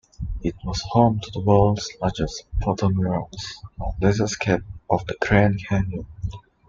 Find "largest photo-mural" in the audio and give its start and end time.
2.01-3.29